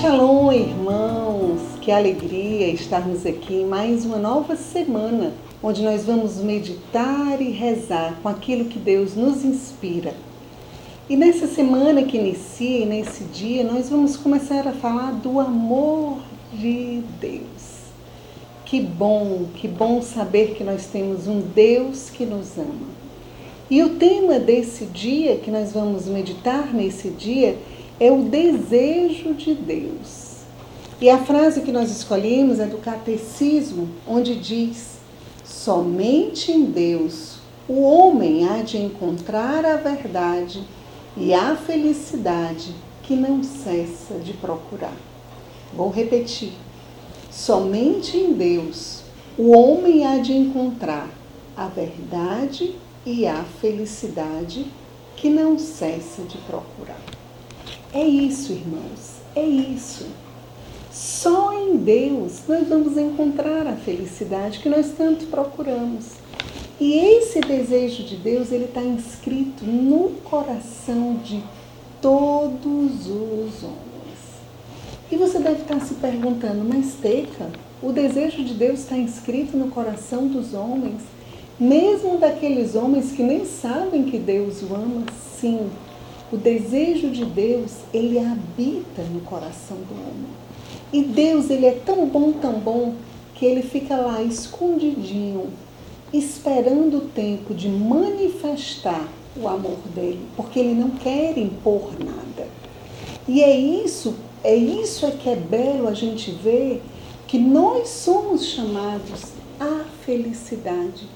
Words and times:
Shalom, 0.00 0.50
irmãos! 0.50 1.60
Que 1.82 1.92
alegria 1.92 2.68
estarmos 2.68 3.26
aqui 3.26 3.56
em 3.56 3.66
mais 3.66 4.06
uma 4.06 4.16
nova 4.16 4.56
semana, 4.56 5.34
onde 5.62 5.82
nós 5.82 6.06
vamos 6.06 6.38
meditar 6.38 7.38
e 7.38 7.50
rezar 7.50 8.18
com 8.22 8.28
aquilo 8.30 8.64
que 8.64 8.78
Deus 8.78 9.14
nos 9.14 9.44
inspira. 9.44 10.14
E 11.06 11.16
nessa 11.16 11.46
semana 11.46 12.02
que 12.02 12.16
inicia, 12.16 12.78
e 12.78 12.86
nesse 12.86 13.24
dia, 13.24 13.62
nós 13.62 13.90
vamos 13.90 14.16
começar 14.16 14.66
a 14.66 14.72
falar 14.72 15.12
do 15.12 15.38
amor 15.38 16.16
de 16.54 17.02
Deus. 17.20 17.90
Que 18.64 18.80
bom, 18.80 19.48
que 19.54 19.68
bom 19.68 20.00
saber 20.00 20.54
que 20.54 20.64
nós 20.64 20.86
temos 20.86 21.28
um 21.28 21.40
Deus 21.40 22.08
que 22.08 22.24
nos 22.24 22.56
ama. 22.56 22.88
E 23.70 23.82
o 23.82 23.96
tema 23.96 24.38
desse 24.38 24.86
dia, 24.86 25.36
que 25.36 25.50
nós 25.50 25.72
vamos 25.72 26.06
meditar 26.06 26.72
nesse 26.72 27.10
dia, 27.10 27.50
é 27.50 27.79
o 28.08 28.22
desejo 28.22 29.34
de 29.34 29.52
Deus. 29.52 30.30
E 31.00 31.10
a 31.10 31.18
frase 31.18 31.62
que 31.62 31.72
nós 31.72 31.90
escolhemos 31.90 32.60
é 32.60 32.66
do 32.66 32.78
Catecismo, 32.78 33.88
onde 34.06 34.36
diz: 34.36 34.98
Somente 35.44 36.52
em 36.52 36.66
Deus 36.66 37.40
o 37.68 37.82
homem 37.82 38.48
há 38.48 38.62
de 38.62 38.78
encontrar 38.78 39.64
a 39.64 39.76
verdade 39.76 40.62
e 41.16 41.34
a 41.34 41.56
felicidade 41.56 42.74
que 43.02 43.16
não 43.16 43.42
cessa 43.42 44.14
de 44.22 44.32
procurar. 44.34 44.96
Vou 45.74 45.90
repetir. 45.90 46.52
Somente 47.30 48.16
em 48.16 48.32
Deus 48.32 49.02
o 49.36 49.50
homem 49.50 50.06
há 50.06 50.18
de 50.18 50.32
encontrar 50.32 51.08
a 51.56 51.66
verdade 51.66 52.74
e 53.04 53.26
a 53.26 53.42
felicidade 53.60 54.66
que 55.16 55.28
não 55.28 55.58
cessa 55.58 56.22
de 56.22 56.38
procurar. 56.38 57.00
É 57.92 58.02
isso, 58.04 58.52
irmãos, 58.52 59.16
é 59.34 59.44
isso. 59.44 60.06
Só 60.92 61.52
em 61.52 61.76
Deus 61.76 62.42
nós 62.48 62.68
vamos 62.68 62.96
encontrar 62.96 63.66
a 63.66 63.76
felicidade 63.76 64.60
que 64.60 64.68
nós 64.68 64.92
tanto 64.96 65.26
procuramos. 65.26 66.06
E 66.80 66.94
esse 66.94 67.40
desejo 67.40 68.04
de 68.04 68.16
Deus, 68.16 68.52
ele 68.52 68.64
está 68.64 68.80
inscrito 68.80 69.64
no 69.64 70.10
coração 70.24 71.20
de 71.22 71.42
todos 72.00 73.06
os 73.06 73.62
homens. 73.62 74.20
E 75.10 75.16
você 75.16 75.38
deve 75.38 75.62
estar 75.62 75.80
se 75.80 75.94
perguntando, 75.94 76.64
mas 76.64 76.94
Teca, 76.94 77.50
o 77.82 77.92
desejo 77.92 78.42
de 78.44 78.54
Deus 78.54 78.80
está 78.80 78.96
inscrito 78.96 79.56
no 79.56 79.68
coração 79.68 80.26
dos 80.26 80.54
homens? 80.54 81.02
mesmo 81.60 82.16
daqueles 82.16 82.74
homens 82.74 83.12
que 83.12 83.22
nem 83.22 83.44
sabem 83.44 84.04
que 84.04 84.16
Deus 84.16 84.62
o 84.62 84.74
ama, 84.74 85.04
sim. 85.38 85.68
O 86.32 86.36
desejo 86.36 87.10
de 87.10 87.24
Deus, 87.24 87.72
ele 87.92 88.18
habita 88.18 89.02
no 89.12 89.20
coração 89.20 89.76
do 89.78 89.94
homem. 89.94 90.30
E 90.92 91.02
Deus, 91.02 91.50
ele 91.50 91.66
é 91.66 91.72
tão 91.72 92.06
bom, 92.06 92.32
tão 92.32 92.52
bom, 92.54 92.94
que 93.34 93.44
ele 93.46 93.62
fica 93.62 93.96
lá 93.96 94.22
escondidinho, 94.22 95.48
esperando 96.12 96.98
o 96.98 97.08
tempo 97.08 97.54
de 97.54 97.68
manifestar 97.68 99.08
o 99.36 99.48
amor 99.48 99.78
dele, 99.94 100.20
porque 100.36 100.58
ele 100.58 100.74
não 100.74 100.90
quer 100.90 101.38
impor 101.38 101.92
nada. 101.98 102.48
E 103.26 103.42
é 103.42 103.56
isso, 103.56 104.14
é 104.42 104.54
isso 104.54 105.06
é 105.06 105.12
que 105.12 105.28
é 105.28 105.36
belo 105.36 105.88
a 105.88 105.94
gente 105.94 106.30
ver 106.30 106.82
que 107.26 107.38
nós 107.38 107.88
somos 107.88 108.44
chamados 108.46 109.32
à 109.58 109.84
felicidade 110.04 111.06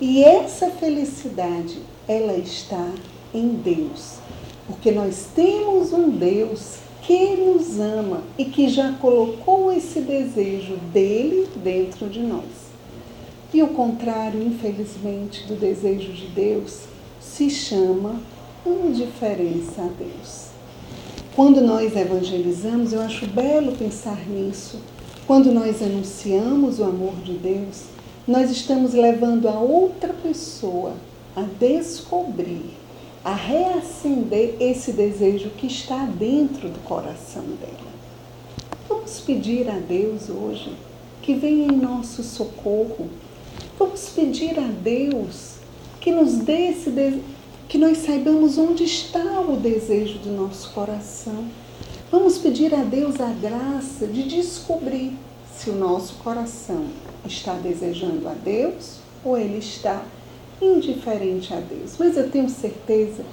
e 0.00 0.24
essa 0.24 0.70
felicidade, 0.70 1.78
ela 2.08 2.36
está 2.36 2.90
em 3.32 3.48
Deus. 3.48 4.18
Porque 4.66 4.90
nós 4.90 5.28
temos 5.34 5.92
um 5.92 6.10
Deus 6.10 6.78
que 7.02 7.36
nos 7.36 7.78
ama 7.78 8.22
e 8.38 8.46
que 8.46 8.68
já 8.68 8.92
colocou 8.92 9.72
esse 9.72 10.00
desejo 10.00 10.76
dele 10.92 11.48
dentro 11.56 12.08
de 12.08 12.20
nós. 12.20 12.44
E 13.52 13.62
o 13.62 13.68
contrário, 13.68 14.42
infelizmente, 14.42 15.46
do 15.46 15.54
desejo 15.54 16.12
de 16.12 16.26
Deus 16.28 16.80
se 17.20 17.50
chama 17.50 18.20
indiferença 18.66 19.82
a 19.82 19.88
Deus. 19.98 20.48
Quando 21.36 21.60
nós 21.60 21.94
evangelizamos, 21.96 22.92
eu 22.92 23.00
acho 23.00 23.26
belo 23.26 23.72
pensar 23.72 24.26
nisso. 24.28 24.78
Quando 25.26 25.52
nós 25.52 25.82
anunciamos 25.82 26.78
o 26.78 26.84
amor 26.84 27.14
de 27.24 27.32
Deus, 27.32 27.84
nós 28.26 28.50
estamos 28.50 28.94
levando 28.94 29.48
a 29.48 29.58
outra 29.58 30.12
pessoa 30.14 30.94
a 31.34 31.42
descobrir, 31.42 32.70
a 33.24 33.34
reacender 33.34 34.56
esse 34.60 34.92
desejo 34.92 35.48
que 35.50 35.66
está 35.66 36.04
dentro 36.04 36.68
do 36.68 36.78
coração 36.80 37.42
dela. 37.42 37.94
Vamos 38.86 39.18
pedir 39.20 39.68
a 39.70 39.78
Deus 39.78 40.28
hoje 40.28 40.76
que 41.22 41.34
venha 41.34 41.72
em 41.72 41.76
nosso 41.76 42.22
socorro. 42.22 43.08
Vamos 43.78 44.10
pedir 44.10 44.58
a 44.58 44.68
Deus 44.68 45.54
que 46.00 46.12
nos 46.12 46.34
dê 46.34 46.68
esse 46.68 46.90
de... 46.90 47.22
que 47.66 47.78
nós 47.78 47.98
saibamos 47.98 48.58
onde 48.58 48.84
está 48.84 49.40
o 49.40 49.56
desejo 49.56 50.18
do 50.18 50.30
nosso 50.30 50.70
coração. 50.72 51.46
Vamos 52.10 52.36
pedir 52.36 52.74
a 52.74 52.84
Deus 52.84 53.18
a 53.22 53.30
graça 53.30 54.06
de 54.06 54.24
descobrir 54.24 55.16
se 55.56 55.70
o 55.70 55.74
nosso 55.74 56.16
coração 56.16 56.84
está 57.26 57.54
desejando 57.54 58.28
a 58.28 58.34
Deus 58.34 58.98
ou 59.24 59.38
ele 59.38 59.58
está 59.58 60.04
indiferente 60.60 61.52
a 61.52 61.60
Deus. 61.60 61.94
Mas 61.98 62.16
eu 62.16 62.30
tenho 62.30 62.48
certeza 62.48 63.24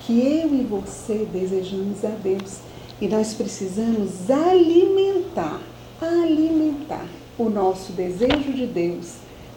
que 0.00 0.20
eu 0.20 0.54
e 0.54 0.64
você 0.64 1.26
desejamos 1.32 2.04
a 2.04 2.08
Deus 2.08 2.58
e 3.00 3.08
nós 3.08 3.34
precisamos 3.34 4.30
alimentar, 4.30 5.60
alimentar 6.00 7.06
o 7.38 7.48
nosso 7.48 7.92
desejo 7.92 8.52
de 8.52 8.66
Deus 8.66 9.14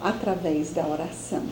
através 0.00 0.72
da 0.72 0.86
oração. 0.86 1.42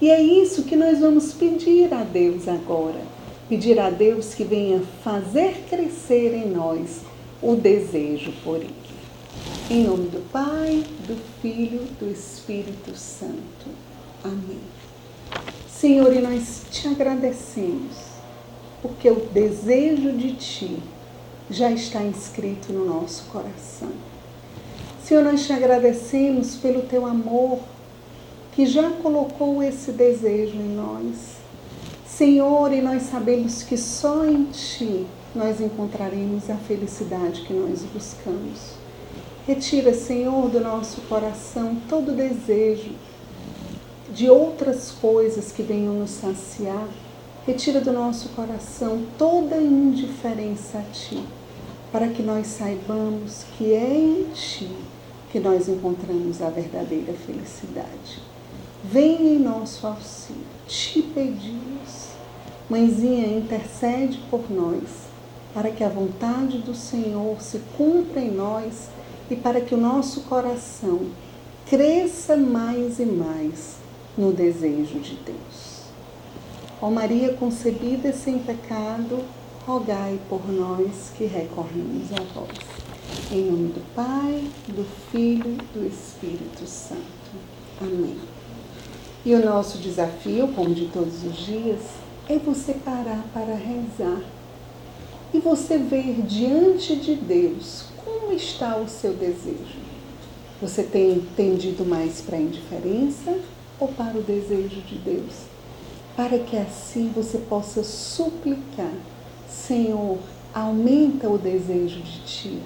E 0.00 0.10
é 0.10 0.22
isso 0.22 0.62
que 0.62 0.76
nós 0.76 1.00
vamos 1.00 1.32
pedir 1.32 1.92
a 1.92 2.04
Deus 2.04 2.46
agora. 2.46 3.00
Pedir 3.48 3.80
a 3.80 3.90
Deus 3.90 4.34
que 4.34 4.44
venha 4.44 4.82
fazer 5.02 5.64
crescer 5.68 6.34
em 6.34 6.48
nós 6.48 7.00
o 7.42 7.56
desejo 7.56 8.32
por 8.44 8.56
Ele. 8.56 8.74
Em 9.70 9.84
nome 9.84 10.08
do 10.08 10.20
Pai, 10.30 10.84
do 11.06 11.16
Filho, 11.42 11.80
do 11.98 12.10
Espírito 12.10 12.94
Santo. 12.94 13.66
Amém. 14.24 14.60
Senhor, 15.68 16.12
e 16.12 16.20
nós 16.20 16.62
te 16.70 16.88
agradecemos, 16.88 17.94
porque 18.82 19.08
o 19.08 19.26
desejo 19.26 20.12
de 20.12 20.34
Ti 20.34 20.82
já 21.48 21.70
está 21.70 22.02
inscrito 22.02 22.72
no 22.72 22.84
nosso 22.84 23.24
coração. 23.30 23.92
Senhor, 25.02 25.22
nós 25.22 25.46
te 25.46 25.52
agradecemos 25.52 26.56
pelo 26.56 26.82
Teu 26.82 27.06
amor, 27.06 27.60
que 28.52 28.66
já 28.66 28.90
colocou 28.90 29.62
esse 29.62 29.92
desejo 29.92 30.56
em 30.56 30.74
nós. 30.74 31.36
Senhor, 32.04 32.72
e 32.72 32.80
nós 32.80 33.02
sabemos 33.04 33.62
que 33.62 33.76
só 33.76 34.26
em 34.26 34.46
Ti 34.46 35.06
nós 35.34 35.60
encontraremos 35.60 36.50
a 36.50 36.56
felicidade 36.56 37.42
que 37.42 37.52
nós 37.52 37.82
buscamos. 37.84 38.72
Retira, 39.46 39.94
Senhor, 39.94 40.50
do 40.50 40.60
nosso 40.60 41.00
coração 41.02 41.76
todo 41.88 42.16
desejo 42.16 42.90
de 44.12 44.28
outras 44.28 44.90
coisas 44.90 45.52
que 45.52 45.62
venham 45.62 45.94
nos 45.94 46.10
saciar. 46.10 46.88
Retira 47.46 47.80
do 47.80 47.92
nosso 47.92 48.30
coração 48.30 49.04
toda 49.16 49.56
indiferença 49.56 50.78
a 50.78 50.82
Ti, 50.92 51.22
para 51.90 52.08
que 52.08 52.22
nós 52.22 52.46
saibamos 52.46 53.44
que 53.56 53.72
é 53.72 53.96
em 53.96 54.24
Ti 54.34 54.70
que 55.30 55.38
nós 55.38 55.68
encontramos 55.68 56.40
a 56.40 56.48
verdadeira 56.48 57.12
felicidade. 57.12 58.22
Venha 58.82 59.34
em 59.34 59.38
nosso 59.38 59.86
auxílio, 59.86 60.42
te 60.66 61.02
pedimos. 61.02 62.08
Mãezinha, 62.70 63.26
intercede 63.26 64.20
por 64.30 64.50
nós, 64.50 65.08
para 65.54 65.70
que 65.70 65.82
a 65.82 65.88
vontade 65.88 66.58
do 66.58 66.74
Senhor 66.74 67.40
se 67.40 67.60
cumpra 67.76 68.20
em 68.20 68.30
nós 68.30 68.88
e 69.30 69.36
para 69.36 69.60
que 69.60 69.74
o 69.74 69.78
nosso 69.78 70.22
coração 70.22 71.00
cresça 71.66 72.36
mais 72.36 72.98
e 72.98 73.06
mais 73.06 73.76
no 74.18 74.32
desejo 74.32 74.98
de 74.98 75.14
Deus. 75.24 75.82
Ó 76.82 76.90
Maria 76.90 77.34
concebida 77.34 78.12
sem 78.12 78.40
pecado, 78.40 79.24
rogai 79.64 80.18
por 80.28 80.46
nós 80.50 81.12
que 81.16 81.24
recorremos 81.24 82.12
a 82.12 82.22
vós. 82.34 82.58
Em 83.30 83.44
nome 83.44 83.68
do 83.68 83.94
Pai, 83.94 84.44
do 84.66 84.84
Filho 85.10 85.52
e 85.52 85.78
do 85.78 85.86
Espírito 85.86 86.66
Santo. 86.66 87.00
Amém. 87.80 88.18
E 89.24 89.34
o 89.34 89.44
nosso 89.44 89.78
desafio, 89.78 90.48
como 90.48 90.74
de 90.74 90.86
todos 90.86 91.22
os 91.22 91.36
dias, 91.36 91.80
é 92.28 92.38
você 92.38 92.74
parar 92.74 93.24
para 93.32 93.54
rezar 93.54 94.22
e 95.32 95.38
você 95.38 95.78
ver 95.78 96.22
diante 96.22 96.96
de 96.96 97.14
Deus 97.14 97.84
como 98.04 98.32
está 98.32 98.76
o 98.76 98.88
seu 98.88 99.12
desejo? 99.12 99.78
Você 100.60 100.82
tem 100.82 101.20
tendido 101.36 101.84
mais 101.84 102.20
para 102.20 102.36
a 102.36 102.40
indiferença 102.40 103.38
ou 103.80 103.88
para 103.88 104.18
o 104.18 104.22
desejo 104.22 104.80
de 104.82 104.96
Deus? 104.96 105.46
Para 106.16 106.38
que 106.38 106.56
assim 106.56 107.12
você 107.14 107.38
possa 107.38 107.82
suplicar, 107.84 108.92
Senhor, 109.48 110.18
aumenta 110.52 111.28
o 111.28 111.38
desejo 111.38 112.00
de 112.00 112.20
Ti, 112.24 112.58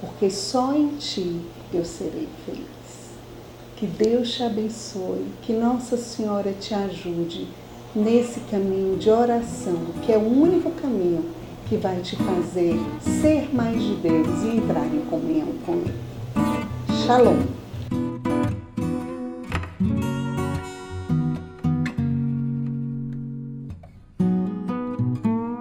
porque 0.00 0.30
só 0.30 0.74
em 0.74 0.88
Ti 0.96 1.40
eu 1.72 1.84
serei 1.84 2.28
feliz. 2.46 2.66
Que 3.76 3.86
Deus 3.86 4.32
te 4.32 4.42
abençoe, 4.44 5.26
que 5.42 5.52
Nossa 5.52 5.96
Senhora 5.96 6.52
te 6.52 6.72
ajude 6.72 7.48
nesse 7.94 8.40
caminho 8.40 8.96
de 8.96 9.10
oração, 9.10 9.76
que 10.04 10.12
é 10.12 10.16
o 10.16 10.26
único 10.26 10.70
caminho 10.70 11.24
que 11.68 11.76
vai 11.76 12.00
te 12.00 12.16
fazer 12.16 12.78
ser 13.00 13.54
mais 13.54 13.82
de 13.82 13.94
Deus 13.96 14.42
e 14.44 14.56
entrar 14.56 14.86
em 14.86 15.00
comunhão 15.06 15.48
com 15.66 15.72
Ele. 15.72 15.94
Shalom! 17.06 17.61